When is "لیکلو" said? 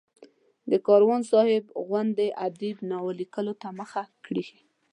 3.21-3.53